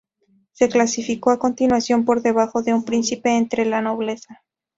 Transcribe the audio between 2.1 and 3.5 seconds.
debajo de un príncipe